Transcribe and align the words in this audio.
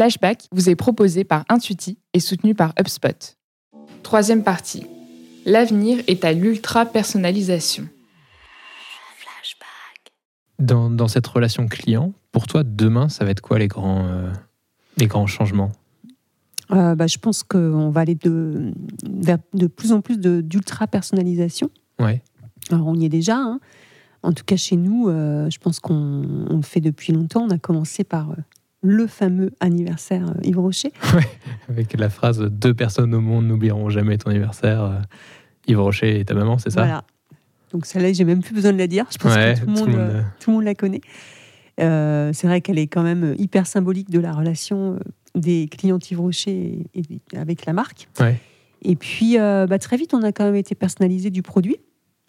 Flashback 0.00 0.48
vous 0.50 0.70
est 0.70 0.76
proposé 0.76 1.24
par 1.24 1.44
Intuiti 1.50 1.98
et 2.14 2.20
soutenu 2.20 2.54
par 2.54 2.72
HubSpot. 2.80 3.36
Troisième 4.02 4.42
partie. 4.42 4.86
L'avenir 5.44 5.98
est 6.06 6.24
à 6.24 6.32
l'ultra-personnalisation. 6.32 7.86
Dans, 10.58 10.88
dans, 10.88 11.06
cette 11.06 11.26
relation 11.26 11.68
client, 11.68 12.14
pour 12.32 12.46
toi, 12.46 12.62
demain, 12.64 13.10
ça 13.10 13.26
va 13.26 13.30
être 13.32 13.42
quoi 13.42 13.58
les 13.58 13.68
grands, 13.68 14.06
euh, 14.06 14.30
les 14.96 15.06
grands 15.06 15.26
changements? 15.26 15.70
Euh, 16.70 16.94
bah, 16.94 17.06
Je 17.06 17.18
pense 17.18 17.42
qu'on 17.42 17.90
va 17.90 18.00
aller 18.00 18.14
de, 18.14 18.72
vers 19.04 19.36
de 19.52 19.66
plus 19.66 19.92
en 19.92 20.00
plus 20.00 20.18
d'ultra-personnalisation. 20.18 21.68
Ouais. 21.98 22.22
Alors, 22.70 22.86
on 22.86 22.94
y 22.94 23.04
est 23.04 23.10
déjà. 23.10 23.36
Hein. 23.36 23.60
En 24.22 24.32
tout 24.32 24.44
cas, 24.44 24.56
chez 24.56 24.76
nous, 24.76 25.10
euh, 25.10 25.50
je 25.50 25.58
pense 25.58 25.78
qu'on 25.78 26.48
le 26.48 26.62
fait 26.62 26.80
depuis 26.80 27.12
longtemps. 27.12 27.42
On 27.42 27.50
a 27.50 27.58
commencé 27.58 28.02
par 28.02 28.34
le 28.82 29.06
fameux 29.06 29.50
anniversaire 29.60 30.34
Yves 30.42 30.58
Rocher. 30.58 30.92
Ouais, 31.14 31.26
avec 31.68 31.98
la 31.98 32.08
phrase 32.08 32.40
Deux 32.40 32.74
personnes 32.74 33.14
au 33.14 33.20
monde 33.20 33.46
n'oublieront 33.46 33.90
jamais 33.90 34.16
ton 34.18 34.30
anniversaire. 34.30 35.02
Yves 35.66 35.80
Rocher 35.80 36.20
et 36.20 36.24
ta 36.24 36.34
maman, 36.34 36.58
c'est 36.58 36.70
ça? 36.70 36.82
Voilà. 36.84 37.04
Donc 37.72 37.86
celle-là, 37.86 38.12
j'ai 38.12 38.24
même 38.24 38.42
plus 38.42 38.54
besoin 38.54 38.72
de 38.72 38.78
la 38.78 38.86
dire. 38.86 39.06
Je 39.12 39.18
pense 39.18 39.34
Ouais, 39.34 39.54
que 39.54 39.60
tout 39.60 39.66
le 39.66 39.72
monde, 39.72 39.78
tout 39.84 39.86
le 39.86 39.92
monde, 39.92 40.10
euh, 40.10 40.22
tout 40.40 40.50
le 40.50 40.56
monde 40.56 40.64
la 40.64 40.74
connaît. 40.74 41.00
Euh, 41.80 42.32
c'est 42.32 42.46
vrai 42.46 42.60
qu'elle 42.60 42.78
est 42.78 42.88
quand 42.88 43.02
même 43.02 43.34
hyper 43.38 43.66
symbolique 43.66 44.10
de 44.10 44.18
la 44.18 44.32
relation 44.32 44.94
euh, 44.94 44.98
des 45.34 45.68
clients 45.68 45.98
Yves 46.10 46.20
Rocher 46.20 46.84
et, 46.94 47.02
et 47.32 47.36
avec 47.38 47.66
la 47.66 47.72
marque. 47.72 48.08
Ouais. 48.18 48.40
Et 48.82 48.96
puis, 48.96 49.38
euh, 49.38 49.66
bah, 49.66 49.78
très 49.78 49.96
vite, 49.96 50.14
on 50.14 50.22
a 50.22 50.32
quand 50.32 50.44
même 50.44 50.56
été 50.56 50.74
personnalisé 50.74 51.30
du 51.30 51.42
produit. 51.42 51.76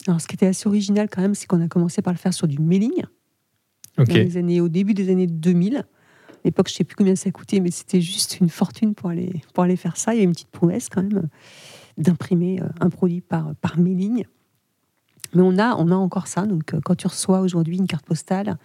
Alors, 0.08 0.20
ce 0.22 0.28
qui 0.28 0.36
était 0.36 0.48
assez 0.48 0.68
original 0.68 1.08
quand 1.10 1.22
même, 1.22 1.34
c'est 1.34 1.48
qu'on 1.48 1.62
a 1.62 1.68
commencé 1.68 2.02
par 2.02 2.14
le 2.14 2.20
faire 2.20 2.34
sur 2.34 2.48
du 2.48 2.60
mailing 2.60 3.04
Ok. 3.98 4.08
dans 4.10 4.16
les 4.16 4.38
années, 4.38 4.62
au 4.62 4.70
début 4.70 4.94
des 4.94 5.10
années 5.10 5.28
2000. 5.28 5.84
À 6.44 6.48
l'époque, 6.48 6.70
je 6.70 6.74
ne 6.74 6.78
sais 6.78 6.84
plus 6.84 6.96
combien 6.96 7.16
ça 7.16 7.30
coûtait, 7.30 7.60
mais 7.60 7.70
c'était 7.70 8.02
juste 8.02 8.40
une 8.40 8.50
fortune 8.50 8.96
pour 8.96 9.12
aller, 9.12 9.42
pour 9.54 9.64
aller 9.64 9.76
faire 9.76 9.96
ça. 9.96 10.16
Il 10.16 10.18
y 10.18 10.22
a 10.22 10.24
une 10.24 10.32
petite 10.32 10.50
prouesse 10.50 10.90
quand 10.90 11.04
même 11.04 11.30
d'imprimer 11.98 12.60
euh, 12.62 12.66
un 12.80 12.90
produit 12.90 13.22
par, 13.22 13.54
par 13.62 13.78
mailing. 13.78 14.26
Mais 15.34 15.42
on 15.44 15.60
a, 15.60 15.76
on 15.76 15.92
a 15.92 15.96
encore 15.96 16.26
ça. 16.26 16.48
Donc, 16.48 16.74
euh, 16.74 16.80
quand 16.84 16.96
tu 16.96 17.06
reçois 17.06 17.42
aujourd'hui 17.42 17.78
une 17.78 17.86
carte 17.86 18.06
postale, 18.06 18.58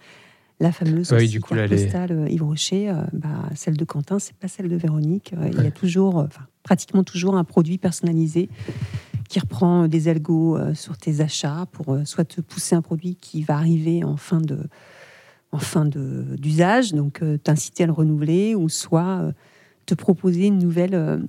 la 0.59 0.71
fameuse 0.71 1.11
Oui, 1.11 1.17
aussi 1.17 1.27
du 1.27 1.39
coup, 1.39 1.53
carte 1.53 1.69
là, 1.69 1.77
postale 1.77 2.11
euh, 2.11 2.29
Yves 2.29 2.43
Rocher, 2.43 2.93
bah, 3.13 3.49
celle 3.53 3.77
de 3.77 3.85
Quentin, 3.85 4.17
c'est 4.17 4.35
pas 4.35 4.47
celle 4.47 4.69
de 4.69 4.75
Véronique. 4.75 5.33
Il 5.53 5.63
y 5.63 5.67
a 5.67 5.71
toujours, 5.71 6.15
enfin, 6.15 6.47
pratiquement 6.63 7.03
toujours 7.03 7.37
un 7.37 7.43
produit 7.43 7.77
personnalisé 7.77 8.49
qui 9.29 9.39
reprend 9.39 9.87
des 9.87 10.07
algos 10.07 10.57
sur 10.73 10.97
tes 10.97 11.21
achats 11.21 11.67
pour 11.73 11.97
soit 12.05 12.25
te 12.25 12.41
pousser 12.41 12.75
un 12.75 12.81
produit 12.81 13.15
qui 13.15 13.43
va 13.43 13.55
arriver 13.57 14.03
en 14.03 14.15
fin 14.15 14.39
de 14.39 14.57
en 15.51 15.59
fin 15.59 15.85
d'usage, 15.85 16.93
donc 16.93 17.21
euh, 17.21 17.37
t'inciter 17.37 17.83
à 17.83 17.87
le 17.87 17.93
renouveler, 17.93 18.55
ou 18.55 18.69
soit 18.69 19.21
euh, 19.21 19.31
te 19.85 19.95
proposer 19.95 20.47
une 20.47 20.59
nouvelle, 20.59 20.93
euh, 20.93 21.19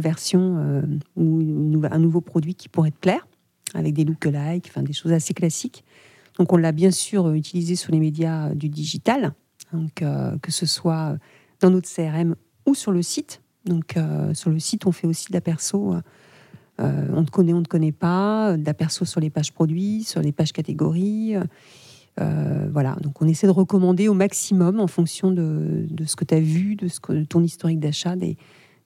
version 0.00 0.82
ou 1.16 1.82
un 1.90 1.98
nouveau 1.98 2.20
produit 2.20 2.54
qui 2.54 2.68
pourrait 2.68 2.90
te 2.90 2.98
plaire, 2.98 3.26
avec 3.74 3.92
des 3.94 4.04
lookalikes, 4.04 4.66
enfin 4.68 4.82
des 4.82 4.92
choses 4.92 5.12
assez 5.12 5.34
classiques. 5.34 5.84
Donc 6.38 6.52
on 6.52 6.56
l'a 6.56 6.72
bien 6.72 6.90
sûr 6.90 7.32
utilisé 7.32 7.74
sur 7.74 7.92
les 7.92 7.98
médias 7.98 8.54
du 8.54 8.68
digital, 8.68 9.32
donc 9.72 10.04
que 10.40 10.52
ce 10.52 10.64
soit 10.64 11.18
dans 11.60 11.70
notre 11.70 11.88
CRM 11.92 12.36
ou 12.66 12.74
sur 12.74 12.92
le 12.92 13.02
site. 13.02 13.42
Donc 13.64 13.96
sur 14.32 14.50
le 14.50 14.58
site, 14.58 14.86
on 14.86 14.92
fait 14.92 15.08
aussi 15.08 15.26
de 15.28 15.34
la 15.34 15.40
on 16.78 17.24
te 17.24 17.30
connaît, 17.30 17.52
on 17.52 17.58
ne 17.58 17.64
te 17.64 17.68
connaît 17.68 17.92
pas, 17.92 18.56
de 18.56 19.04
sur 19.04 19.20
les 19.20 19.30
pages 19.30 19.52
produits, 19.52 20.04
sur 20.04 20.22
les 20.22 20.32
pages 20.32 20.52
catégories. 20.52 21.34
Euh, 22.20 22.68
voilà, 22.72 22.96
donc 23.02 23.20
on 23.22 23.28
essaie 23.28 23.46
de 23.46 23.52
recommander 23.52 24.08
au 24.08 24.14
maximum 24.14 24.80
en 24.80 24.86
fonction 24.86 25.30
de, 25.30 25.86
de 25.88 26.04
ce 26.04 26.16
que 26.16 26.24
tu 26.24 26.34
as 26.34 26.40
vu, 26.40 26.74
de, 26.76 26.88
ce 26.88 27.00
que, 27.00 27.12
de 27.12 27.24
ton 27.24 27.42
historique 27.42 27.80
d'achat, 27.80 28.16
des, 28.16 28.36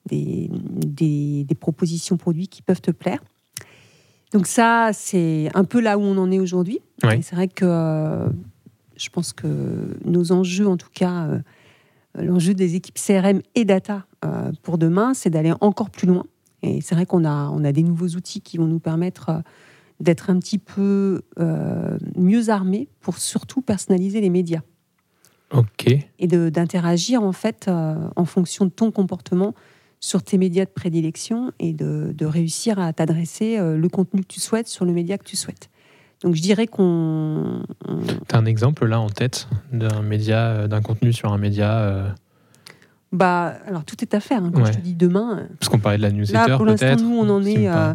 des, 0.07 0.49
des- 0.85 1.43
des 1.43 1.55
propositions 1.55 2.17
produits 2.17 2.47
qui 2.47 2.61
peuvent 2.61 2.81
te 2.81 2.91
plaire. 2.91 3.19
Donc 4.33 4.47
ça, 4.47 4.89
c'est 4.93 5.49
un 5.53 5.63
peu 5.63 5.79
là 5.79 5.97
où 5.97 6.01
on 6.01 6.17
en 6.17 6.31
est 6.31 6.39
aujourd'hui. 6.39 6.79
Ouais. 7.03 7.21
C'est 7.21 7.35
vrai 7.35 7.47
que 7.47 7.65
euh, 7.65 8.27
je 8.97 9.09
pense 9.09 9.31
que 9.33 9.97
nos 10.05 10.31
enjeux, 10.31 10.67
en 10.67 10.77
tout 10.77 10.89
cas, 10.93 11.27
euh, 11.27 11.39
l'enjeu 12.15 12.53
des 12.53 12.75
équipes 12.75 12.97
CRM 12.99 13.41
et 13.55 13.65
data 13.65 14.05
pour 14.61 14.77
demain, 14.77 15.13
c'est 15.13 15.29
d'aller 15.29 15.51
encore 15.59 15.89
plus 15.89 16.07
loin. 16.07 16.23
Et 16.61 16.79
c'est 16.79 16.95
vrai 16.95 17.05
qu'on 17.05 17.25
a, 17.25 17.49
on 17.49 17.63
a 17.65 17.73
des 17.73 17.83
nouveaux 17.83 18.07
outils 18.09 18.39
qui 18.39 18.57
vont 18.57 18.67
nous 18.67 18.79
permettre 18.79 19.41
d'être 19.99 20.29
un 20.29 20.39
petit 20.39 20.57
peu 20.59 21.21
euh, 21.39 21.97
mieux 22.15 22.49
armés 22.49 22.87
pour 22.99 23.17
surtout 23.17 23.61
personnaliser 23.61 24.21
les 24.21 24.29
médias 24.29 24.61
Ok. 25.51 25.87
et 26.19 26.27
d'interagir 26.27 27.21
en 27.21 27.31
fait 27.31 27.67
euh, 27.67 27.95
en 28.15 28.25
fonction 28.25 28.65
de 28.65 28.71
ton 28.71 28.91
comportement 28.91 29.53
sur 29.99 30.23
tes 30.23 30.37
médias 30.37 30.65
de 30.65 30.69
prédilection 30.71 31.51
et 31.59 31.73
de, 31.73 32.11
de 32.13 32.25
réussir 32.25 32.79
à 32.79 32.91
t'adresser 32.91 33.57
euh, 33.59 33.77
le 33.77 33.87
contenu 33.89 34.21
que 34.21 34.27
tu 34.27 34.39
souhaites 34.39 34.67
sur 34.67 34.83
le 34.83 34.91
média 34.93 35.17
que 35.17 35.23
tu 35.23 35.35
souhaites. 35.37 35.69
Donc 36.23 36.35
je 36.35 36.41
dirais 36.41 36.67
qu'on 36.67 37.61
on- 37.87 37.99
T'as 38.27 38.37
un 38.39 38.45
exemple 38.45 38.85
là 38.87 38.99
en 38.99 39.09
tête 39.09 39.47
d'un 39.71 40.01
média, 40.01 40.67
d'un 40.67 40.81
contenu 40.81 41.13
sur 41.13 41.31
un 41.31 41.37
média 41.37 41.79
euh, 41.79 42.09
bah 43.11 43.53
alors 43.67 43.85
tout 43.85 43.97
est 44.01 44.13
à 44.15 44.19
faire. 44.19 44.43
hein. 44.43 44.51
Quand 44.53 44.63
Ouais. 44.63 44.71
je 44.73 44.77
te 44.79 44.83
dis 44.83 44.95
demain, 44.95 45.47
Parce 45.59 45.69
qu'on 45.69 45.79
parlait 45.79 45.97
de 45.97 46.03
la 46.03 46.11
newsletter 46.11 46.49
Là, 46.49 46.57
pour 46.57 46.65
l'instant, 46.65 46.95
nous, 46.95 47.15
on 47.15 47.29
en 47.29 47.43
est 47.45 47.69
euh, 47.69 47.93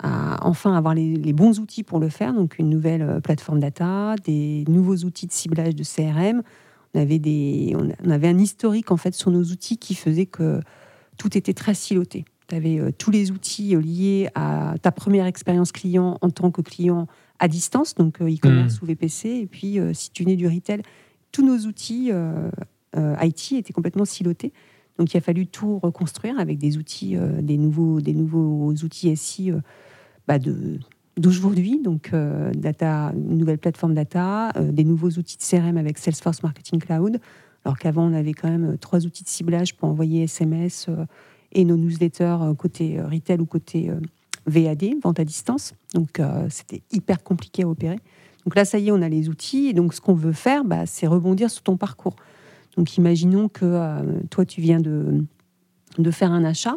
à 0.00 0.46
enfin 0.46 0.74
avoir 0.74 0.94
les, 0.94 1.16
les 1.16 1.32
bons 1.32 1.60
outils 1.60 1.82
pour 1.82 2.00
le 2.00 2.08
faire. 2.08 2.32
Donc, 2.32 2.58
une 2.58 2.70
nouvelle 2.70 3.02
euh, 3.02 3.20
plateforme 3.20 3.60
data, 3.60 4.16
des 4.24 4.64
nouveaux 4.68 4.96
outils 4.96 5.26
de 5.26 5.32
ciblage 5.32 5.74
de 5.74 5.84
CRM. 5.84 6.42
On 6.94 7.00
avait, 7.00 7.18
des, 7.18 7.74
on 8.04 8.10
avait 8.10 8.28
un 8.28 8.38
historique, 8.38 8.90
en 8.90 8.96
fait, 8.96 9.14
sur 9.14 9.30
nos 9.30 9.44
outils 9.44 9.78
qui 9.78 9.94
faisait 9.94 10.26
que 10.26 10.60
tout 11.16 11.36
était 11.36 11.54
très 11.54 11.74
siloté. 11.74 12.24
Tu 12.48 12.54
avais 12.54 12.78
euh, 12.78 12.90
tous 12.96 13.10
les 13.10 13.30
outils 13.30 13.74
euh, 13.74 13.80
liés 13.80 14.28
à 14.34 14.74
ta 14.82 14.92
première 14.92 15.26
expérience 15.26 15.72
client 15.72 16.18
en 16.20 16.30
tant 16.30 16.50
que 16.50 16.60
client 16.60 17.06
à 17.38 17.48
distance, 17.48 17.94
donc 17.94 18.20
e-commerce 18.20 18.80
ou 18.82 18.86
VPC. 18.86 19.28
Et 19.28 19.46
puis, 19.46 19.78
euh, 19.78 19.92
si 19.94 20.10
tu 20.10 20.24
venais 20.24 20.36
du 20.36 20.46
retail, 20.46 20.82
tous 21.32 21.44
nos 21.44 21.66
outils 21.66 22.10
euh, 22.96 23.16
IT 23.22 23.52
étaient 23.52 23.72
complètement 23.72 24.04
silotés. 24.04 24.52
Donc 24.98 25.12
il 25.14 25.16
a 25.16 25.20
fallu 25.20 25.46
tout 25.46 25.78
reconstruire 25.78 26.38
avec 26.38 26.58
des 26.58 26.76
outils, 26.76 27.16
euh, 27.16 27.40
des, 27.40 27.56
nouveaux, 27.56 28.00
des 28.00 28.14
nouveaux 28.14 28.72
outils 28.72 29.14
SI 29.16 29.50
euh, 29.50 29.60
bah, 30.28 30.38
d'aujourd'hui, 31.16 31.80
donc 31.82 32.10
euh, 32.12 32.52
data, 32.52 33.12
une 33.14 33.38
nouvelle 33.38 33.58
plateforme 33.58 33.94
data, 33.94 34.52
des 34.60 34.84
nouveaux 34.84 35.10
outils 35.10 35.36
de 35.38 35.42
CRM 35.42 35.76
avec 35.76 35.98
Salesforce 35.98 36.42
Marketing 36.42 36.80
Cloud, 36.80 37.20
alors 37.64 37.78
qu'avant 37.78 38.04
on 38.10 38.14
avait 38.14 38.34
quand 38.34 38.48
même 38.48 38.76
trois 38.78 39.06
outils 39.06 39.24
de 39.24 39.28
ciblage 39.28 39.76
pour 39.76 39.88
envoyer 39.88 40.24
SMS 40.24 40.88
et 41.52 41.64
nos 41.64 41.76
newsletters 41.76 42.38
côté 42.58 43.00
retail 43.00 43.40
ou 43.40 43.46
côté 43.46 43.90
VAD, 44.46 44.84
vente 45.02 45.20
à 45.20 45.24
distance. 45.24 45.74
Donc 45.94 46.20
c'était 46.48 46.82
hyper 46.90 47.22
compliqué 47.22 47.62
à 47.62 47.68
opérer. 47.68 47.98
Donc 48.44 48.56
là, 48.56 48.64
ça 48.64 48.78
y 48.78 48.88
est, 48.88 48.90
on 48.90 49.02
a 49.02 49.08
les 49.08 49.28
outils. 49.28 49.68
Et 49.68 49.72
donc 49.72 49.94
ce 49.94 50.00
qu'on 50.00 50.14
veut 50.14 50.32
faire, 50.32 50.64
bah, 50.64 50.86
c'est 50.86 51.06
rebondir 51.06 51.50
sur 51.50 51.62
ton 51.62 51.76
parcours. 51.76 52.16
Donc 52.76 52.96
imaginons 52.96 53.48
que 53.48 53.64
euh, 53.64 54.20
toi, 54.30 54.44
tu 54.44 54.60
viens 54.60 54.80
de, 54.80 55.24
faire 56.10 56.32
un 56.32 56.44
achat. 56.44 56.76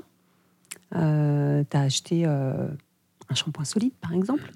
tu 0.91 0.97
as 0.97 1.81
acheté 1.81 2.23
euh, 2.25 2.67
un 3.29 3.35
shampoing 3.35 3.65
solide, 3.65 3.93
par 4.01 4.13
exemple. 4.13 4.51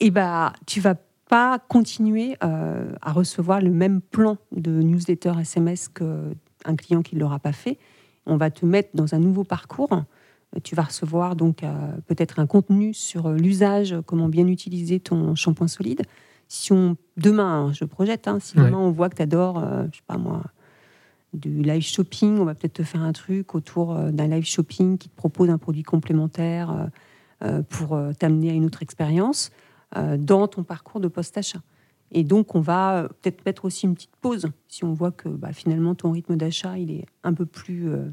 Et 0.00 0.10
bah, 0.10 0.52
tu 0.66 0.80
vas 0.80 0.96
pas 1.28 1.58
continuer 1.58 2.36
euh, 2.42 2.92
à 3.02 3.12
recevoir 3.12 3.60
le 3.60 3.70
même 3.70 4.00
plan 4.00 4.36
de 4.52 4.70
newsletter 4.70 5.32
SMS 5.40 5.88
qu'un 5.88 6.76
client 6.76 7.02
qui 7.02 7.16
ne 7.16 7.20
l'aura 7.20 7.38
pas 7.38 7.52
fait. 7.52 7.78
On 8.26 8.36
va 8.36 8.50
te 8.50 8.64
mettre 8.64 8.90
dans 8.94 9.14
un 9.14 9.18
nouveau 9.18 9.44
parcours. 9.44 10.04
Tu 10.62 10.74
vas 10.74 10.82
recevoir 10.82 11.34
donc 11.34 11.64
euh, 11.64 11.72
peut-être 12.06 12.38
un 12.38 12.46
contenu 12.46 12.94
sur 12.94 13.26
euh, 13.26 13.36
l'usage, 13.36 13.96
comment 14.06 14.28
bien 14.28 14.46
utiliser 14.46 15.00
ton 15.00 15.34
shampoing 15.34 15.66
solide. 15.66 16.02
Si 16.54 16.72
on 16.72 16.96
demain, 17.16 17.66
hein, 17.66 17.72
je 17.72 17.84
projette, 17.84 18.28
hein, 18.28 18.38
si 18.40 18.56
Ouais. 18.56 18.66
demain 18.66 18.78
on 18.78 18.92
voit 18.92 19.08
que 19.08 19.16
tu 19.16 19.22
adores, 19.22 19.60
je 19.90 19.96
sais 19.96 20.02
pas 20.06 20.18
moi, 20.18 20.42
du 21.32 21.62
live 21.62 21.82
shopping, 21.82 22.38
on 22.38 22.44
va 22.44 22.54
peut-être 22.54 22.74
te 22.74 22.82
faire 22.84 23.02
un 23.02 23.12
truc 23.12 23.56
autour 23.56 23.92
euh, 23.92 24.12
d'un 24.12 24.28
live 24.28 24.44
shopping 24.44 24.96
qui 24.96 25.08
te 25.08 25.16
propose 25.16 25.50
un 25.50 25.58
produit 25.58 25.82
complémentaire 25.82 26.70
euh, 26.70 26.86
euh, 27.42 27.62
pour 27.62 27.94
euh, 27.94 28.12
t'amener 28.12 28.50
à 28.50 28.52
une 28.52 28.64
autre 28.66 28.82
expérience 28.82 29.50
euh, 29.96 30.16
dans 30.16 30.46
ton 30.46 30.62
parcours 30.62 31.00
de 31.00 31.08
post-achat. 31.08 31.60
Et 32.12 32.22
donc, 32.22 32.54
on 32.54 32.60
va 32.60 32.98
euh, 32.98 33.08
peut-être 33.08 33.44
mettre 33.44 33.64
aussi 33.64 33.86
une 33.86 33.94
petite 33.94 34.14
pause 34.20 34.46
si 34.68 34.84
on 34.84 34.92
voit 34.92 35.10
que 35.10 35.28
bah, 35.28 35.52
finalement 35.52 35.96
ton 35.96 36.12
rythme 36.12 36.36
d'achat 36.36 36.78
il 36.78 36.92
est 36.92 37.06
un 37.24 37.34
peu 37.34 37.46
plus 37.46 37.88
euh, 37.88 38.12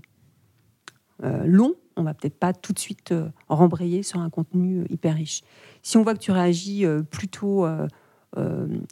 euh, 1.23 1.43
long. 1.45 1.75
On 1.95 2.01
va 2.03 2.15
peut-être 2.15 2.39
pas 2.39 2.53
tout 2.53 2.73
de 2.73 2.79
suite 2.79 3.11
euh, 3.11 3.29
rembrayer 3.49 4.01
sur 4.01 4.19
un 4.19 4.31
contenu 4.31 4.79
euh, 4.79 4.85
hyper 4.89 5.13
riche. 5.13 5.43
Si 5.83 5.97
on 5.97 6.01
voit 6.03 6.15
que 6.15 6.19
tu 6.19 6.31
réagis 6.31 6.85
euh, 6.87 7.03
plutôt 7.03 7.65
euh, 7.65 7.85
euh, 7.85 7.87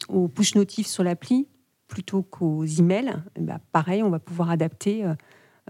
aux 0.08 0.28
push 0.28 0.54
notifs 0.54 0.86
sur 0.86 1.02
l'appli 1.02 1.48
plutôt 1.90 2.22
qu'aux 2.22 2.64
emails, 2.64 3.12
eh 3.36 3.40
ben, 3.40 3.58
pareil, 3.72 4.02
on 4.02 4.10
va 4.10 4.20
pouvoir 4.20 4.48
adapter 4.50 5.04
euh, 5.04 5.14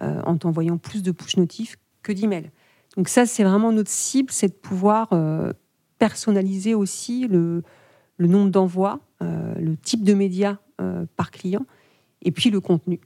euh, 0.03 0.21
en 0.23 0.37
t'envoyant 0.37 0.77
plus 0.77 1.03
de 1.03 1.11
push 1.11 1.37
notifs 1.37 1.77
que 2.03 2.13
d'emails. 2.13 2.51
Donc 2.97 3.09
ça, 3.09 3.27
c'est 3.27 3.43
vraiment 3.43 3.73
notre 3.73 3.91
cible, 3.91 4.31
c'est 4.31 4.49
de 4.49 4.53
pouvoir 4.53 5.09
euh, 5.13 5.53
personnaliser 5.99 6.75
aussi 6.75 7.27
le, 7.27 7.63
le 8.19 8.27
nombre 8.27 8.51
d'envois, 8.51 9.01
euh, 9.23 9.55
le 9.55 9.77
type 9.77 10.05
de 10.05 10.15
médias 10.15 10.59
euh, 10.81 11.07
par 11.17 11.31
client, 11.31 11.65
et 12.23 12.31
puis 12.31 12.51
le 12.51 12.61
contenu. 12.61 13.01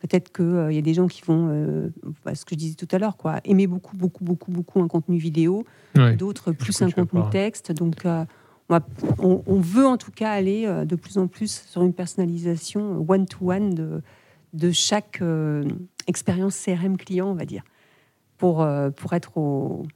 Peut-être 0.00 0.30
qu'il 0.30 0.74
y 0.74 0.78
a 0.78 0.82
des 0.82 0.92
gens 0.92 1.06
qui 1.06 1.22
vont, 1.22 1.90
bah, 2.22 2.34
ce 2.34 2.44
que 2.44 2.54
je 2.54 2.58
disais 2.58 2.74
tout 2.74 2.86
à 2.94 2.98
l'heure, 2.98 3.16
quoi, 3.16 3.40
aimer 3.44 3.66
beaucoup, 3.66 3.96
beaucoup, 3.96 4.22
beaucoup, 4.22 4.50
beaucoup 4.50 4.82
un 4.82 4.88
contenu 4.88 5.16
vidéo, 5.16 5.64
d'autres 6.18 6.52
plus 6.52 6.82
un 6.82 6.90
contenu 6.90 7.22
texte. 7.30 7.72
Donc, 7.72 8.06
on, 9.18 9.60
veut 9.60 9.86
en 9.86 9.96
tout 9.96 10.10
cas 10.10 10.30
aller 10.30 10.66
de 10.84 10.96
plus 10.96 11.16
en 11.16 11.26
plus 11.26 11.64
sur 11.66 11.82
une 11.82 11.94
personnalisation 11.94 13.04
one-to-one 13.08 14.02
de, 14.52 14.70
chaque 14.70 15.22
expérience 16.06 16.62
CRM 16.62 16.96
client, 16.98 17.30
on 17.30 17.34
va 17.34 17.46
dire, 17.46 17.62
pour, 18.36 18.66
pour 18.96 19.12
être 19.14 19.38
au, 19.38 19.86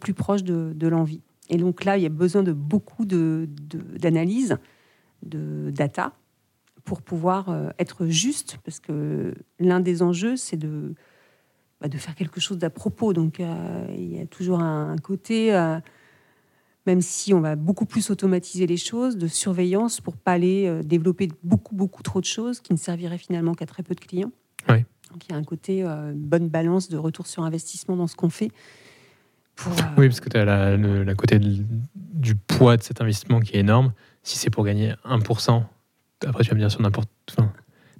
plus 0.00 0.14
proche 0.14 0.44
de, 0.44 0.86
l'envie. 0.86 1.22
Et 1.48 1.56
donc 1.56 1.84
là, 1.84 1.96
il 1.96 2.02
y 2.04 2.06
a 2.06 2.10
besoin 2.10 2.44
de 2.44 2.52
beaucoup 2.52 3.04
d'analyse, 3.04 4.56
de, 5.22 5.66
de, 5.66 5.70
data, 5.70 6.12
pour 6.84 7.02
pouvoir 7.02 7.48
euh, 7.48 7.70
être 7.78 8.06
juste, 8.06 8.58
parce 8.64 8.80
que 8.80 9.34
l'un 9.58 9.80
des 9.80 10.02
enjeux, 10.02 10.36
c'est 10.36 10.56
de, 10.56 10.94
bah, 11.80 11.88
de 11.88 11.96
faire 11.96 12.14
quelque 12.14 12.40
chose 12.40 12.58
d'à 12.58 12.70
propos. 12.70 13.12
Donc 13.12 13.40
euh, 13.40 13.86
il 13.96 14.16
y 14.16 14.20
a 14.20 14.26
toujours 14.26 14.60
un, 14.60 14.96
côté, 14.96 15.54
euh, 15.54 15.78
même 16.86 17.00
si 17.00 17.32
on 17.32 17.40
va 17.40 17.56
beaucoup 17.56 17.86
plus 17.86 18.10
automatiser 18.10 18.66
les 18.66 18.76
choses, 18.76 19.16
de 19.16 19.28
surveillance 19.28 20.00
pour 20.00 20.16
pas 20.16 20.32
aller 20.32 20.80
développer 20.84 21.28
beaucoup, 21.42 21.74
beaucoup 21.74 22.02
trop 22.02 22.20
de 22.20 22.26
choses 22.26 22.60
qui 22.60 22.72
ne 22.72 22.78
serviraient 22.78 23.18
finalement 23.18 23.54
qu'à 23.54 23.66
très 23.66 23.82
peu 23.82 23.94
de 23.94 24.00
clients. 24.00 24.32
Donc 24.68 25.26
il 25.28 25.32
y 25.32 25.34
a 25.34 25.36
un 25.36 25.44
côté 25.44 25.84
bonne 26.14 26.48
balance 26.48 26.88
de 26.88 26.96
retour 26.96 27.26
sur 27.26 27.42
investissement 27.42 27.96
dans 27.96 28.06
ce 28.06 28.16
qu'on 28.16 28.30
fait 28.30 28.50
euh, 29.66 29.70
oui, 29.96 30.08
parce 30.08 30.20
que 30.20 30.28
tu 30.28 30.36
as 30.36 30.44
la, 30.44 31.14
côté 31.14 31.38
du 31.38 32.34
poids 32.34 32.76
de 32.76 32.82
cet 32.82 33.00
investissement 33.00 33.40
qui 33.40 33.56
est 33.56 33.60
énorme. 33.60 33.92
Si 34.22 34.38
c'est 34.38 34.50
pour 34.50 34.64
gagner 34.64 34.94
1%, 35.04 35.62
après 36.26 36.44
tu 36.44 36.50
vas 36.50 36.54
me 36.54 36.60
dire 36.60 36.70
sur 36.70 36.80
n'importe. 36.80 37.10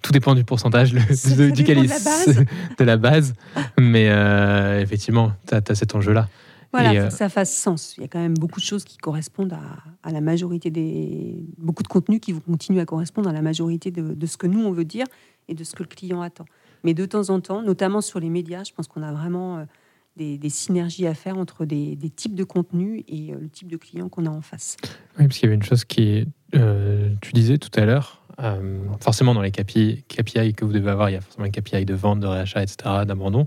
tout 0.02 0.12
dépend 0.12 0.34
du 0.34 0.44
pourcentage 0.44 0.92
le, 0.92 1.50
du 1.52 1.64
calice 1.64 2.28
de 2.78 2.84
la 2.84 2.96
base. 2.96 3.34
Mais 3.78 4.08
euh, 4.08 4.80
effectivement, 4.80 5.32
tu 5.46 5.54
as, 5.54 5.74
cet 5.74 5.94
enjeu-là. 5.94 6.28
Voilà, 6.72 6.92
euh, 6.92 7.08
que 7.08 7.12
ça 7.12 7.28
fasse 7.28 7.54
sens. 7.54 7.94
Il 7.98 8.02
y 8.02 8.04
a 8.04 8.08
quand 8.08 8.18
même 8.18 8.34
beaucoup 8.34 8.60
de 8.60 8.64
choses 8.64 8.84
qui 8.84 8.96
correspondent 8.96 9.56
à, 10.02 10.10
la 10.10 10.20
majorité 10.20 10.70
des. 10.70 11.44
beaucoup 11.58 11.82
de 11.82 11.88
contenus 11.88 12.20
qui 12.20 12.32
vont 12.32 12.40
continuer 12.40 12.80
à 12.80 12.86
correspondre 12.86 13.28
à 13.28 13.32
la 13.32 13.42
majorité 13.42 13.90
de, 13.90 14.14
de, 14.14 14.26
ce 14.26 14.36
que 14.36 14.46
nous, 14.46 14.60
on 14.60 14.72
veut 14.72 14.84
dire 14.84 15.06
et 15.48 15.54
de 15.54 15.64
ce 15.64 15.74
que 15.74 15.82
le 15.82 15.88
client 15.88 16.22
attend. 16.22 16.46
Mais 16.84 16.94
de 16.94 17.04
temps 17.04 17.30
en 17.30 17.40
temps, 17.40 17.62
notamment 17.62 18.00
sur 18.00 18.20
les 18.20 18.30
médias, 18.30 18.64
je 18.64 18.72
pense 18.72 18.88
qu'on 18.88 19.02
a 19.02 19.12
vraiment 19.12 19.66
des, 20.16 20.50
synergies 20.50 21.06
à 21.06 21.14
faire 21.14 21.36
entre 21.36 21.64
des, 21.64 21.96
types 22.14 22.34
de 22.34 22.44
contenus 22.44 23.02
et 23.08 23.32
euh, 23.32 23.38
le 23.40 23.48
type 23.48 23.68
de 23.68 23.76
client 23.76 24.08
qu'on 24.08 24.26
a 24.26 24.30
en 24.30 24.40
face. 24.40 24.76
Oui, 25.18 25.26
parce 25.26 25.38
qu'il 25.38 25.44
y 25.44 25.46
avait 25.46 25.56
une 25.56 25.62
chose 25.62 25.84
qui 25.84 26.26
euh, 26.54 27.10
tu 27.20 27.32
disais 27.32 27.58
tout 27.58 27.70
à 27.78 27.84
l'heure, 27.84 28.22
euh, 28.40 28.78
forcément 29.00 29.34
dans 29.34 29.42
les 29.42 29.50
KPI, 29.50 30.04
KPI, 30.08 30.54
que 30.54 30.64
vous 30.64 30.72
devez 30.72 30.90
avoir, 30.90 31.10
il 31.10 31.14
y 31.14 31.16
a 31.16 31.20
forcément 31.20 31.46
un 31.46 31.50
KPI 31.50 31.84
de 31.84 31.94
vente, 31.94 32.20
de 32.20 32.26
réachat, 32.26 32.62
etc., 32.62 32.76
d'abandon. 33.06 33.46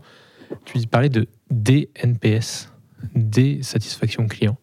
Tu 0.63 0.79
parlais 0.87 1.09
de 1.09 1.27
DNPS, 1.49 2.69
des 3.13 3.61
satisfactions 3.63 4.27
client. 4.27 4.57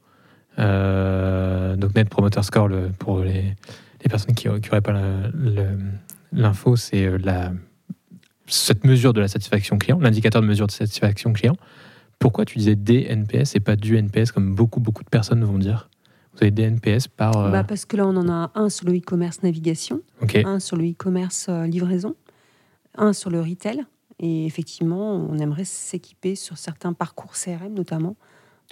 donc 0.59 1.95
Net 1.95 2.09
Promoter 2.09 2.43
Score, 2.43 2.69
le, 2.69 2.91
pour 2.99 3.21
les, 3.21 3.55
les, 4.03 4.09
personnes 4.09 4.35
qui 4.35 4.49
n'auraient 4.49 4.81
pas 4.81 4.95
l'info, 6.33 6.77
c'est 6.77 7.19
la, 7.19 7.53
cette 8.47 8.85
mesure 8.85 9.13
de 9.13 9.21
la 9.21 9.29
satisfaction 9.29 9.79
client, 9.79 9.99
l'indicateur 9.99 10.43
de 10.43 10.47
mesure 10.47 10.67
de 10.67 10.73
satisfaction 10.73 11.33
client. 11.33 11.57
Pourquoi 12.19 12.45
tu 12.45 12.59
disais 12.59 12.77
des 12.77 13.07
NPS 13.09 13.57
et 13.57 13.61
pas 13.61 13.77
du 13.77 13.97
NPS 13.97 14.31
comme 14.33 14.55
beaucoup, 14.55 14.81
beaucoup 14.81 15.03
de 15.03 15.09
personnes 15.09 15.43
vont 15.45 15.59
dire? 15.59 15.89
Vous 16.35 16.39
avez 16.43 16.51
des 16.51 16.63
NPS 16.63 17.09
par. 17.09 17.37
Euh, 17.37 17.51
bah 17.51 17.65
parce 17.65 17.85
que 17.85 17.97
là, 17.97 18.07
on 18.07 18.17
en 18.17 18.29
a 18.29 18.51
un 18.55 18.69
sur 18.69 18.87
le 18.87 18.97
e-commerce 18.97 19.43
navigation, 19.43 20.01
un 20.45 20.61
sur 20.61 20.77
le 20.77 20.85
e-commerce 20.85 21.47
euh, 21.49 21.67
livraison, 21.67 22.15
un 22.97 23.13
sur 23.13 23.31
le 23.31 23.41
retail. 23.41 23.85
Et 24.19 24.47
effectivement, 24.47 25.17
on 25.17 25.37
aimerait 25.39 25.65
s'équiper 25.65 26.37
sur 26.37 26.57
certains 26.59 26.93
parcours 26.93 27.33
CRM 27.33 27.75
notamment. 27.75 28.17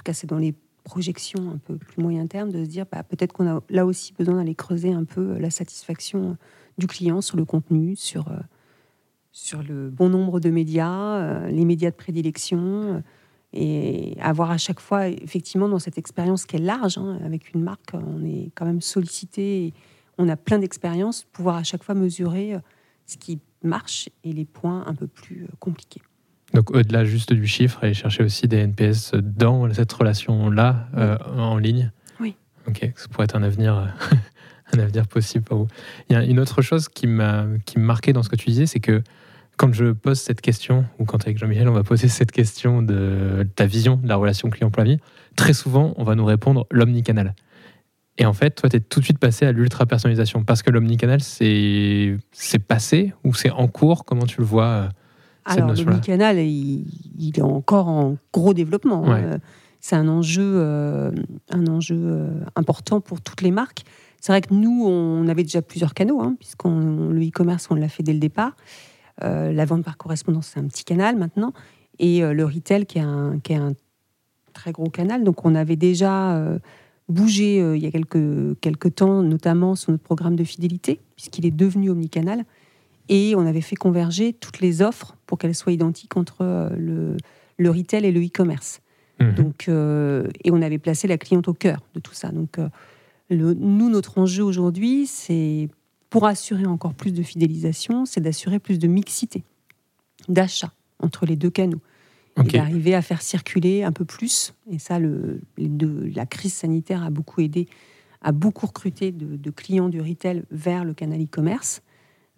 En 0.00 0.02
tout 0.02 0.04
cas, 0.04 0.12
c'est 0.12 0.26
dans 0.26 0.38
les 0.38 0.54
projections 0.84 1.50
un 1.50 1.58
peu 1.58 1.76
plus 1.76 2.02
moyen 2.02 2.26
terme 2.26 2.50
de 2.50 2.64
se 2.64 2.68
dire 2.68 2.86
bah, 2.90 3.02
peut-être 3.02 3.32
qu'on 3.32 3.46
a 3.46 3.60
là 3.68 3.84
aussi 3.84 4.14
besoin 4.14 4.36
d'aller 4.36 4.54
creuser 4.54 4.92
un 4.92 5.04
peu 5.04 5.32
euh, 5.32 5.38
la 5.38 5.50
satisfaction 5.50 6.36
du 6.78 6.86
client 6.86 7.20
sur 7.20 7.36
le 7.36 7.44
contenu, 7.44 7.96
sur, 7.96 8.32
sur 9.32 9.62
le 9.62 9.90
bon 9.90 10.08
nombre 10.08 10.40
de 10.40 10.48
médias, 10.48 11.46
les 11.48 11.66
médias 11.66 11.90
de 11.90 11.96
prédilection 11.96 13.02
et 13.52 14.16
avoir 14.20 14.50
à 14.50 14.58
chaque 14.58 14.80
fois, 14.80 15.08
effectivement, 15.08 15.68
dans 15.68 15.78
cette 15.78 15.98
expérience 15.98 16.46
qui 16.46 16.56
est 16.56 16.60
large, 16.60 16.98
hein, 16.98 17.18
avec 17.24 17.52
une 17.52 17.62
marque, 17.62 17.94
on 17.94 18.24
est 18.24 18.52
quand 18.54 18.64
même 18.64 18.80
sollicité, 18.80 19.74
on 20.18 20.28
a 20.28 20.36
plein 20.36 20.58
d'expériences, 20.58 21.24
pouvoir 21.32 21.56
à 21.56 21.62
chaque 21.64 21.82
fois 21.82 21.94
mesurer 21.94 22.54
euh, 22.54 22.60
ce 23.06 23.16
qui 23.16 23.40
marche 23.62 24.08
et 24.22 24.32
les 24.32 24.44
points 24.44 24.86
un 24.86 24.94
peu 24.94 25.06
plus 25.06 25.44
euh, 25.44 25.48
compliqués. 25.58 26.02
Donc 26.54 26.70
au-delà 26.70 27.04
juste 27.04 27.32
du 27.32 27.46
chiffre, 27.46 27.78
aller 27.82 27.94
chercher 27.94 28.24
aussi 28.24 28.48
des 28.48 28.58
NPS 28.58 29.12
dans 29.14 29.72
cette 29.72 29.92
relation-là, 29.92 30.88
euh, 30.96 31.16
en 31.36 31.58
ligne. 31.58 31.90
Oui. 32.18 32.34
Ok, 32.66 32.90
ça 32.96 33.08
pourrait 33.08 33.24
être 33.24 33.36
un 33.36 33.42
avenir, 33.42 33.94
un 34.72 34.78
avenir 34.78 35.06
possible 35.06 35.44
pour 35.44 35.58
vous. 35.58 35.68
Il 36.08 36.14
y 36.14 36.16
a 36.16 36.24
une 36.24 36.40
autre 36.40 36.62
chose 36.62 36.88
qui 36.88 37.06
m'a 37.06 37.46
qui 37.66 37.78
me 37.78 37.84
marquait 37.84 38.12
dans 38.12 38.22
ce 38.22 38.28
que 38.28 38.36
tu 38.36 38.50
disais, 38.50 38.66
c'est 38.66 38.80
que 38.80 39.02
quand 39.56 39.72
je 39.74 39.92
pose 39.92 40.18
cette 40.18 40.40
question, 40.40 40.86
ou 40.98 41.04
quand 41.04 41.22
avec 41.22 41.38
Jean-Michel, 41.38 41.68
on 41.68 41.74
va 41.74 41.82
poser 41.82 42.08
cette 42.20 42.32
question 42.32 42.82
de 42.82 43.46
ta 43.54 43.66
vision 43.66 43.96
de 43.96 44.08
la 44.08 44.16
relation 44.16 44.50
client 44.50 44.70
pour 44.70 44.82
la 44.82 44.90
vie, 44.90 44.98
très 45.36 45.52
souvent, 45.52 45.94
on 45.98 46.04
va 46.04 46.14
nous 46.14 46.24
répondre 46.24 46.66
l'omnicanal. 46.70 47.34
Et 48.18 48.26
en 48.26 48.32
fait, 48.32 48.50
toi, 48.50 48.68
tu 48.68 48.76
es 48.76 48.80
tout 48.80 49.00
de 49.00 49.04
suite 49.04 49.18
passé 49.18 49.46
à 49.46 49.52
l'ultra 49.52 49.86
personnalisation 49.86 50.44
parce 50.44 50.62
que 50.62 50.70
l'omnicanal, 50.70 51.20
c'est 51.22 52.18
passé 52.68 53.14
ou 53.24 53.34
c'est 53.34 53.50
en 53.50 53.68
cours? 53.68 54.04
Comment 54.04 54.26
tu 54.26 54.40
le 54.40 54.46
vois 54.46 54.90
euh, 55.50 55.54
Alors, 55.54 55.74
l'omnicanal, 55.74 56.38
il, 56.38 56.86
il, 57.18 57.38
est 57.38 57.42
encore 57.42 57.88
en 57.88 58.16
gros 58.32 58.54
développement. 58.54 59.10
Hein. 59.12 59.38
c'est 59.80 59.96
un 59.96 60.08
enjeu, 60.08 60.42
euh, 60.56 61.10
un 61.50 61.66
enjeu 61.66 62.28
important 62.56 63.00
pour 63.00 63.20
toutes 63.20 63.42
les 63.42 63.50
marques. 63.50 63.84
C'est 64.20 64.32
vrai 64.32 64.42
que 64.42 64.52
nous, 64.52 64.84
on 64.86 65.26
avait 65.28 65.42
déjà 65.42 65.62
plusieurs 65.62 65.94
canaux, 65.94 66.20
hein, 66.20 66.36
puisque 66.38 66.64
le 66.64 67.26
e-commerce, 67.26 67.68
on 67.70 67.74
l'a 67.74 67.88
fait 67.88 68.02
dès 68.02 68.12
le 68.12 68.18
départ. 68.18 68.54
Euh, 69.22 69.52
la 69.52 69.64
vente 69.64 69.84
par 69.84 69.96
correspondance, 69.96 70.50
c'est 70.52 70.60
un 70.60 70.66
petit 70.66 70.84
canal 70.84 71.16
maintenant. 71.16 71.52
Et 71.98 72.22
euh, 72.22 72.32
le 72.32 72.44
retail, 72.44 72.86
qui 72.86 72.98
est, 72.98 73.02
un, 73.02 73.38
qui 73.42 73.54
est 73.54 73.56
un 73.56 73.72
très 74.52 74.72
gros 74.72 74.90
canal. 74.90 75.24
Donc, 75.24 75.44
on 75.46 75.54
avait 75.54 75.76
déjà 75.76 76.36
euh, 76.36 76.58
bougé 77.08 77.56
il 77.56 77.82
y 77.82 77.86
a 77.86 77.90
quelques, 77.90 78.60
quelques 78.60 78.94
temps, 78.96 79.22
notamment 79.22 79.74
sur 79.74 79.90
notre 79.90 80.04
programme 80.04 80.36
de 80.36 80.44
fidélité, 80.44 81.00
puisqu'il 81.16 81.46
est 81.46 81.50
devenu 81.50 81.90
omnicanal. 81.90 82.44
Et 83.10 83.34
on 83.36 83.44
avait 83.44 83.60
fait 83.60 83.76
converger 83.76 84.32
toutes 84.32 84.60
les 84.60 84.80
offres 84.80 85.16
pour 85.26 85.36
qu'elles 85.36 85.54
soient 85.54 85.72
identiques 85.72 86.16
entre 86.16 86.72
le, 86.78 87.18
le 87.58 87.70
retail 87.70 88.06
et 88.06 88.12
le 88.12 88.24
e-commerce. 88.24 88.80
Mmh. 89.18 89.32
Donc, 89.32 89.68
et 89.68 90.50
on 90.50 90.62
avait 90.62 90.78
placé 90.78 91.06
la 91.06 91.18
cliente 91.18 91.46
au 91.48 91.52
cœur 91.52 91.82
de 91.94 92.00
tout 92.00 92.14
ça. 92.14 92.30
Donc, 92.30 92.56
le, 93.28 93.52
nous, 93.52 93.90
notre 93.90 94.16
enjeu 94.16 94.42
aujourd'hui, 94.42 95.06
c'est 95.06 95.68
pour 96.08 96.26
assurer 96.26 96.66
encore 96.66 96.94
plus 96.94 97.12
de 97.12 97.22
fidélisation, 97.22 98.04
c'est 98.04 98.20
d'assurer 98.20 98.58
plus 98.58 98.78
de 98.78 98.88
mixité, 98.88 99.44
d'achat 100.28 100.72
entre 100.98 101.26
les 101.26 101.36
deux 101.36 101.50
canaux. 101.50 101.80
Et 102.38 102.52
d'arriver 102.52 102.94
à 102.94 103.02
faire 103.02 103.20
circuler 103.20 103.82
un 103.82 103.92
peu 103.92 104.06
plus. 104.06 104.54
Et 104.70 104.78
ça, 104.78 104.98
le, 104.98 105.42
la 105.58 106.24
crise 106.24 106.54
sanitaire 106.54 107.04
a 107.04 107.10
beaucoup 107.10 107.42
aidé, 107.42 107.68
a 108.22 108.32
beaucoup 108.32 108.66
recruté 108.66 109.12
de, 109.12 109.50
clients 109.50 109.90
du 109.90 110.00
retail 110.00 110.44
vers 110.50 110.84
le 110.84 110.94
canal 110.94 111.22
e-commerce. 111.22 111.82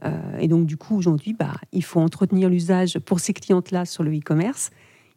Euh, 0.04 0.38
et 0.38 0.48
donc, 0.48 0.66
du 0.66 0.76
coup, 0.76 0.96
aujourd'hui, 0.96 1.32
bah, 1.32 1.54
il 1.72 1.84
faut 1.84 2.00
entretenir 2.00 2.48
l'usage 2.48 2.98
pour 2.98 3.20
ces 3.20 3.32
clientes-là 3.32 3.84
sur 3.84 4.02
le 4.02 4.16
e-commerce. 4.16 4.70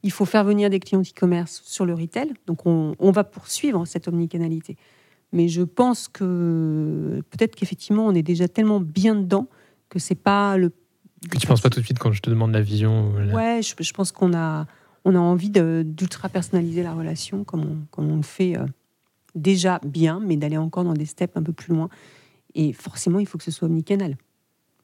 Il 0.04 0.12
faut 0.12 0.26
faire 0.26 0.44
venir 0.44 0.70
des 0.70 0.80
clients 0.80 1.02
e-commerce 1.02 1.62
sur 1.66 1.86
le 1.86 1.94
retail. 1.94 2.34
Donc, 2.46 2.66
on, 2.66 2.96
on 3.00 3.12
va 3.12 3.24
poursuivre 3.24 3.86
cette 3.86 4.08
omnicanalité. 4.08 4.78
Mais 5.32 5.48
je 5.48 5.64
pense 5.64 6.08
que 6.08 7.22
peut-être 7.30 7.56
qu'effectivement, 7.56 8.06
on 8.06 8.14
est 8.14 8.24
déjà 8.24 8.48
tellement 8.48 8.80
bien 8.80 9.16
dedans 9.16 9.48
que 9.90 10.00
c'est 10.00 10.16
pas 10.16 10.58
le. 10.58 10.72
Que 11.30 11.38
tu 11.38 11.48
penses 11.48 11.62
pas 11.62 11.70
tout 11.70 11.80
de 11.80 11.86
suite 11.86 12.00
quand 12.00 12.12
je 12.12 12.22
te 12.22 12.30
demande 12.30 12.54
la 12.54 12.62
vision 12.62 13.12
Ouais, 13.34 13.62
je, 13.62 13.94
pense 13.94 14.12
qu'on 14.12 14.34
a, 14.36 14.68
on 15.04 15.16
a 15.16 15.20
envie 15.20 15.50
d'ultra 15.50 16.30
personnaliser 16.30 16.84
la 16.84 16.94
relation 16.94 17.44
comme 17.44 17.62
on, 17.62 17.78
comme 17.90 18.12
on 18.12 18.18
le 18.18 18.22
fait 18.22 18.58
euh, 18.58 18.66
déjà 19.34 19.80
bien, 19.84 20.22
mais 20.24 20.38
d'aller 20.38 20.58
encore 20.58 20.84
dans 20.84 20.94
des 20.94 21.06
steps 21.06 21.36
un 21.36 21.44
peu 21.44 21.54
plus 21.54 21.74
loin. 21.74 21.90
Et 22.54 22.74
forcément, 22.74 23.20
il 23.20 23.26
faut 23.26 23.38
que 23.38 23.44
ce 23.44 23.52
soit 23.52 23.68
omnicanal, 23.68 24.18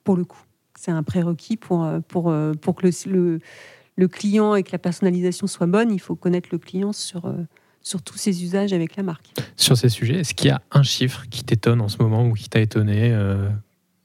pour 0.03 0.15
le 0.15 0.25
coup. 0.25 0.41
C'est 0.77 0.91
un 0.91 1.03
prérequis 1.03 1.57
pour, 1.57 1.83
euh, 1.83 1.99
pour, 1.99 2.29
euh, 2.29 2.53
pour 2.53 2.75
que 2.75 2.87
le, 2.87 3.11
le, 3.11 3.39
le, 3.97 4.07
client 4.07 4.55
et 4.55 4.63
que 4.63 4.71
la 4.71 4.79
personnalisation 4.79 5.47
soit 5.47 5.67
bonne. 5.67 5.91
Il 5.91 5.99
faut 5.99 6.15
connaître 6.15 6.49
le 6.51 6.57
client 6.57 6.91
sur 6.91 7.31
sur 7.81 8.01
tous 8.01 8.17
ces 8.17 8.43
usages 8.43 8.73
avec 8.73 8.95
la 8.95 9.03
marque. 9.03 9.33
Sur 9.55 9.77
ces 9.77 9.89
sujets, 9.89 10.19
est-ce 10.19 10.33
qu'il 10.33 10.47
y 10.47 10.51
a 10.51 10.61
un 10.71 10.83
chiffre 10.83 11.25
qui 11.29 11.43
t'étonne 11.43 11.81
en 11.81 11.87
ce 11.87 11.97
moment 11.97 12.25
ou 12.25 12.33
qui 12.33 12.49
t'a 12.49 12.59
étonné 12.59 13.11
euh, 13.11 13.49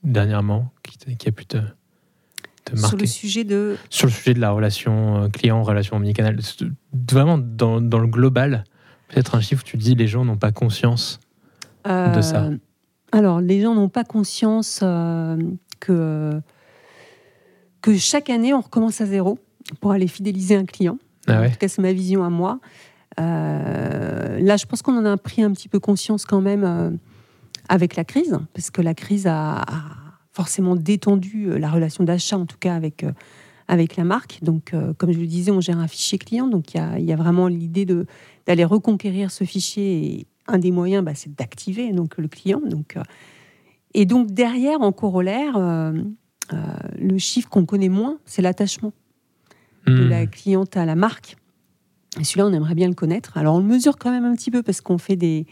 dernièrement, 0.03 0.71
qui, 0.83 1.27
a 1.27 1.31
pu 1.31 1.45
te, 1.45 1.57
marquer 1.57 2.87
Sur 2.87 2.97
le 2.97 3.05
sujet 3.05 3.43
de... 3.43 3.77
Sur 3.89 4.07
le 4.07 4.11
sujet 4.11 4.33
de 4.33 4.39
la 4.39 4.51
relation 4.51 5.23
euh, 5.23 5.29
client, 5.29 5.61
relation 5.61 5.97
omnicanal, 5.97 6.39
vraiment 7.09 7.37
dans, 7.37 7.79
dans 7.79 7.99
le 7.99 8.07
global, 8.07 8.63
peut-être 9.09 9.35
un 9.35 9.41
chiffre 9.41 9.63
où 9.63 9.67
tu 9.67 9.77
dis 9.77 9.95
les 9.95 10.07
gens 10.07 10.25
n'ont 10.25 10.37
pas 10.37 10.51
conscience 10.51 11.19
de 11.85 12.21
ça. 12.21 12.45
Euh, 12.45 12.57
alors, 13.13 13.39
les 13.39 13.61
gens 13.61 13.73
n'ont 13.73 13.87
pas 13.87 14.03
conscience 14.03 14.83
que 15.79 16.39
que 17.81 17.95
chaque 17.95 18.29
année, 18.29 18.53
on 18.53 18.61
recommence 18.61 19.01
à 19.01 19.05
zéro 19.05 19.39
pour 19.81 19.91
aller 19.91 20.07
fidéliser 20.07 20.55
un 20.55 20.65
client. 20.65 20.97
Ah 21.27 21.41
ouais. 21.41 21.47
En 21.47 21.51
tout 21.51 21.57
cas, 21.57 21.67
c'est 21.67 21.81
ma 21.81 21.93
vision 21.93 22.23
à 22.23 22.29
moi. 22.29 22.59
Euh, 23.19 24.39
là, 24.39 24.57
je 24.57 24.65
pense 24.65 24.81
qu'on 24.81 24.97
en 24.97 25.05
a 25.05 25.17
pris 25.17 25.41
un 25.41 25.51
petit 25.51 25.69
peu 25.69 25.79
conscience 25.79 26.25
quand 26.25 26.41
même 26.41 26.63
euh, 26.63 26.91
avec 27.69 27.95
la 27.95 28.03
crise, 28.03 28.37
parce 28.53 28.71
que 28.71 28.81
la 28.81 28.93
crise 28.93 29.27
a, 29.27 29.61
a 29.61 29.83
forcément 30.31 30.75
détendu 30.75 31.49
euh, 31.49 31.57
la 31.59 31.69
relation 31.69 32.03
d'achat, 32.03 32.37
en 32.37 32.45
tout 32.45 32.57
cas 32.59 32.75
avec, 32.75 33.03
euh, 33.03 33.11
avec 33.67 33.95
la 33.95 34.03
marque. 34.03 34.39
Donc, 34.41 34.73
comme 34.97 35.11
je 35.11 35.19
le 35.19 35.27
disais, 35.27 35.51
on 35.51 35.61
gère 35.61 35.79
un 35.79 35.87
fichier 35.87 36.17
client, 36.17 36.47
donc 36.47 36.73
il 36.73 36.77
y 36.77 36.79
a, 36.79 36.99
il 36.99 37.05
y 37.05 37.13
a 37.13 37.15
vraiment 37.15 37.47
l'idée 37.47 37.85
de- 37.85 38.05
d'aller 38.45 38.65
reconquérir 38.65 39.31
ce 39.31 39.43
fichier. 39.43 40.05
Et 40.05 40.27
un 40.47 40.59
des 40.59 40.71
moyens, 40.71 41.03
bah, 41.03 41.13
c'est 41.15 41.35
d'activer 41.35 41.91
donc 41.91 42.17
le 42.17 42.27
client. 42.27 42.61
Donc, 42.65 42.97
et 43.93 44.05
donc 44.05 44.31
derrière, 44.31 44.81
en 44.81 44.91
corollaire, 44.91 45.57
euh, 45.57 45.93
euh, 46.53 46.57
le 46.99 47.17
chiffre 47.17 47.49
qu'on 47.49 47.65
connaît 47.65 47.89
moins, 47.89 48.17
c'est 48.25 48.41
l'attachement 48.41 48.93
de 49.85 50.05
Hmm. 50.05 50.09
la 50.09 50.25
cliente 50.27 50.75
à 50.75 50.85
la 50.85 50.95
marque. 50.95 51.37
Et 52.19 52.23
celui-là, 52.23 52.47
on 52.47 52.53
aimerait 52.53 52.75
bien 52.75 52.87
le 52.89 52.93
connaître. 52.93 53.37
Alors, 53.37 53.55
on 53.55 53.59
le 53.59 53.65
mesure 53.65 53.97
quand 53.97 54.11
même 54.11 54.25
un 54.25 54.33
petit 54.35 54.51
peu 54.51 54.61
parce 54.63 54.81
qu'on 54.81 54.97
fait 54.97 55.15
des, 55.15 55.45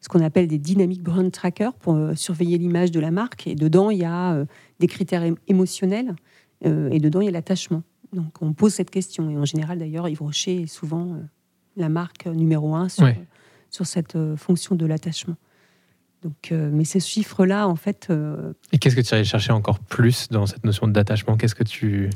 ce 0.00 0.08
qu'on 0.08 0.20
appelle 0.20 0.46
des 0.46 0.58
dynamic 0.58 1.02
brand 1.02 1.30
trackers 1.32 1.74
pour 1.74 1.94
euh, 1.94 2.14
surveiller 2.14 2.58
l'image 2.58 2.90
de 2.92 3.00
la 3.00 3.10
marque. 3.10 3.46
Et 3.46 3.54
dedans, 3.56 3.90
il 3.90 3.98
y 3.98 4.04
a 4.04 4.44
des 4.78 4.86
critères 4.86 5.24
émotionnels 5.48 6.14
et 6.64 7.00
dedans, 7.00 7.20
il 7.20 7.24
y 7.24 7.28
a 7.28 7.32
l'attachement. 7.32 7.82
Donc, 8.12 8.40
on 8.40 8.52
pose 8.52 8.72
cette 8.74 8.90
question. 8.90 9.28
Et 9.30 9.36
en 9.36 9.44
général, 9.44 9.78
d'ailleurs, 9.80 10.08
Yves 10.08 10.22
Rocher 10.22 10.62
est 10.62 10.66
souvent 10.66 11.16
la 11.76 11.88
marque 11.88 12.26
numéro 12.26 12.74
un 12.76 12.88
sur, 12.88 13.02
Ouais. 13.04 13.18
sur 13.70 13.84
cette 13.86 14.16
fonction 14.36 14.76
de 14.76 14.86
l'attachement. 14.86 15.34
Donc, 16.22 16.52
euh, 16.52 16.70
mais 16.72 16.84
ces 16.84 17.00
chiffres-là, 17.00 17.66
en 17.66 17.74
fait, 17.76 18.06
euh, 18.10 18.52
Et 18.72 18.78
qu'est-ce 18.78 18.94
que 18.94 19.00
tu 19.00 19.08
irais 19.14 19.24
chercher 19.24 19.52
encore 19.52 19.80
plus 19.80 20.28
dans 20.30 20.46
cette 20.46 20.64
notion 20.64 20.86
d'attachement? 20.86 21.36
Qu'est-ce 21.36 21.54
que 21.56 21.64
tu. 21.64 22.10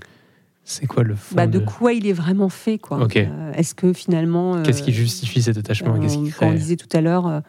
C'est 0.62 0.86
quoi 0.86 1.02
le 1.04 1.14
fond 1.14 1.34
bah, 1.36 1.46
de 1.46 1.58
de- 1.58 1.64
quoi 1.64 1.92
il 1.92 2.06
est 2.06 2.12
vraiment 2.12 2.48
fait 2.48 2.78
quoi. 2.78 3.00
Ok. 3.02 3.16
Euh, 3.16 3.52
Est-ce 3.52 3.74
que 3.74 3.92
finalement... 3.92 4.62
Qu'est-ce 4.62 4.82
qui 4.82 4.92
justifie 4.92 5.40
cet 5.42 5.56
attachement? 5.58 5.98
Qu'est-ce 5.98 6.18
qui 6.18 6.32
on 6.44 6.52
disait 6.54 6.76
tout 6.76 6.88
à 6.96 7.00
l'heure, 7.00 7.42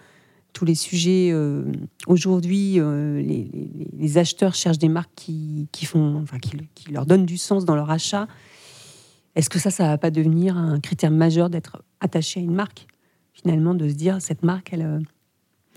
tous 0.53 0.65
les 0.65 0.75
sujets, 0.75 1.33
aujourd'hui, 2.07 2.73
les, 2.79 3.21
les- 3.23 3.87
les 3.97 4.17
acheteurs 4.17 4.53
cherchent 4.55 4.77
des 4.77 4.89
marques 4.89 5.11
qui, 5.15 5.67
qui 5.71 5.85
font, 5.85 6.19
enfin, 6.21 6.37
qui, 6.39 6.51
qui 6.75 6.91
leur 6.91 7.05
donnent 7.05 7.25
du 7.25 7.37
sens 7.37 7.65
dans 7.65 7.75
leur 7.75 7.89
achat. 7.89 8.27
Est-ce 9.35 9.49
que 9.49 9.59
ça, 9.59 9.69
ça 9.71 9.87
va 9.87 9.97
pas 9.97 10.09
devenir 10.11 10.57
un 10.57 10.79
critère 10.79 11.11
majeur 11.11 11.49
d'être 11.49 11.83
attaché 12.01 12.39
à 12.39 12.43
une 12.43 12.53
marque? 12.53 12.87
Finalement, 13.33 13.75
de 13.75 13.87
se 13.87 13.93
dire, 13.93 14.17
cette 14.19 14.43
marque, 14.43 14.73
elle, 14.73 14.99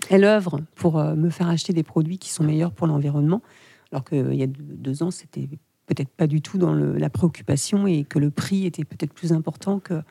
elle 0.09 0.23
œuvre 0.23 0.59
pour 0.75 0.99
euh, 0.99 1.15
me 1.15 1.29
faire 1.29 1.49
acheter 1.49 1.73
des 1.73 1.83
produits 1.83 2.17
qui 2.17 2.29
sont 2.29 2.43
meilleurs 2.43 2.71
pour 2.71 2.87
l'environnement. 2.87 3.41
Alors 3.91 4.03
qu'il 4.03 4.33
y 4.33 4.43
a 4.43 4.47
deux, 4.47 5.03
ans, 5.03 5.11
c'était 5.11 5.49
peut-être 5.85 6.09
pas 6.09 6.27
du 6.27 6.41
tout 6.41 6.57
dans 6.57 6.73
la 6.73 7.09
préoccupation 7.09 7.87
et 7.87 8.05
que 8.05 8.19
le 8.19 8.31
prix 8.31 8.65
était 8.65 8.85
peut-être 8.85 9.13
plus 9.13 9.33
important 9.33 9.79
que, 9.79 10.01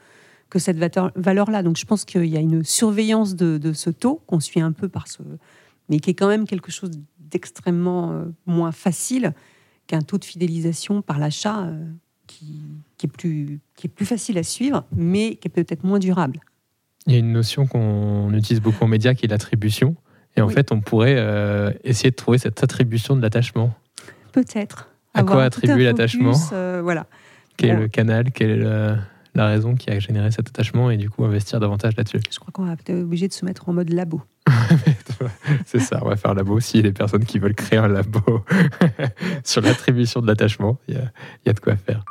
cette 0.57 0.79
valeur-là. 1.15 1.63
Donc 1.63 1.77
je 1.77 1.87
pense 1.87 2.05
qu'il 2.05 2.27
y 2.27 2.37
a 2.37 2.41
une 2.41 2.65
surveillance 2.65 3.37
de, 3.37 3.73
ce 3.73 3.89
taux 3.89 4.21
qu'on 4.27 4.41
suit 4.41 4.61
un 4.61 4.73
peu 4.73 4.89
par 4.89 5.07
ce, 5.07 5.23
mais 5.89 6.01
qui 6.01 6.11
est 6.11 6.15
quand 6.15 6.29
même 6.29 6.47
quelque 6.47 6.73
chose 6.73 6.91
d'extrêmement 7.19 8.13
euh, 8.13 8.25
moins 8.47 8.73
facile 8.73 9.33
qu'un 9.87 10.03
taux 10.03 10.19
de 10.19 10.25
fidélisation 10.25 11.03
par 11.03 11.19
l'achat 11.19 11.67
euh, 11.67 11.85
qui, 12.27 12.61
qui 12.97 13.07
est 13.07 13.89
plus 13.89 14.07
facile 14.07 14.39
à 14.39 14.43
suivre, 14.43 14.85
mais 14.95 15.37
qui 15.37 15.49
est 15.49 15.51
peut-être 15.51 15.85
moins 15.85 16.01
durable. 16.01 16.41
Il 17.11 17.15
y 17.15 17.17
a 17.17 17.19
une 17.19 17.33
notion 17.33 17.67
qu'on 17.67 18.33
utilise 18.35 18.61
beaucoup 18.63 18.85
en 18.85 18.87
médias 18.87 19.15
qui 19.15 19.27
est 19.27 19.29
l'attribution. 19.29 19.97
Et 20.37 20.43
en 20.43 20.47
Oui. 20.47 20.55
fait, 20.55 20.71
on 20.71 20.81
pourrait 20.81 21.17
euh, 21.19 21.73
essayer 21.83 22.11
de 22.13 22.15
trouver 22.15 22.39
cette 22.39 22.63
attribution 22.63 23.17
de 23.17 23.21
l'attachement. 23.23 23.75
Peut-être. 24.31 24.89
À 25.13 25.25
quoi 25.25 25.43
attribuer 25.43 25.83
l'attachement 25.85 26.35
euh, 26.53 26.81
Voilà. 26.85 27.07
Quel 27.57 27.71
est 27.71 27.77
le 27.81 27.89
canal 27.89 28.31
Quelle 28.31 28.51
est 28.51 28.57
le- 28.57 28.95
la 29.35 29.47
raison 29.47 29.75
qui 29.75 29.91
a 29.91 29.99
généré 29.99 30.31
cet 30.31 30.49
attachement 30.49 30.89
Et 30.91 30.97
du 30.99 31.11
coup, 31.11 31.25
investir 31.25 31.59
davantage 31.59 31.97
là-dessus? 31.97 32.21
Je 32.33 32.39
crois 32.39 32.53
qu'on 32.53 32.65
va 32.65 32.77
peut-être 32.77 32.91
être 32.91 33.03
obligé 33.03 33.27
de 33.27 33.33
se 33.33 33.45
mettre 33.45 33.69
en 33.69 33.73
mode 33.73 33.91
labo. 33.91 34.23
C'est 35.67 35.81
ça, 35.81 35.99
on 36.03 36.09
va 36.09 36.17
faire 36.17 36.35
labo. 36.35 36.61
S'il 36.61 36.77
y 36.81 36.81
a 36.81 36.91
des 36.91 36.93
personnes 36.93 37.25
qui 37.25 37.41
veulent 37.41 37.55
créer 37.57 37.79
un 37.81 37.89
labo 37.89 38.45
sur 39.45 39.63
l'attribution 39.63 40.21
de 40.21 40.29
l'attachement, 40.29 40.79
il 40.87 40.95
y 40.95 40.99
a- 40.99 41.11
il 41.45 41.49
y 41.49 41.51
a 41.51 41.53
de 41.55 41.61
quoi 41.61 41.75
faire. 41.77 42.05